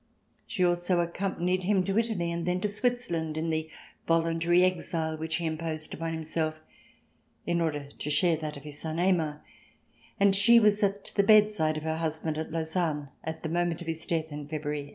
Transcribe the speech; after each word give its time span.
She 0.47 0.65
also 0.65 0.99
accompanied 0.99 1.65
him 1.65 1.83
to 1.83 1.95
Italy 1.99 2.31
and 2.31 2.43
then 2.47 2.59
to 2.61 2.67
Switzerland 2.67 3.37
in 3.37 3.51
the 3.51 3.69
voluntary 4.07 4.63
exile 4.63 5.15
which 5.15 5.35
he 5.35 5.45
imposed 5.45 5.93
upon 5.93 6.11
himself, 6.13 6.55
in 7.45 7.61
order 7.61 7.87
to 7.99 8.09
share 8.09 8.37
that 8.37 8.57
of 8.57 8.63
his 8.63 8.79
son, 8.79 8.97
Aymar, 8.97 9.43
and 10.19 10.35
she 10.35 10.59
was 10.59 10.81
at 10.81 11.05
the 11.13 11.21
bed 11.21 11.53
side 11.53 11.77
of 11.77 11.83
her 11.83 11.97
husband 11.97 12.39
at 12.39 12.51
Lucerne 12.51 13.09
at 13.23 13.43
the 13.43 13.49
moment 13.49 13.79
of 13.79 13.85
his 13.85 14.03
death 14.07 14.31
in 14.31 14.47
February, 14.47 14.79
1837. 14.79 14.89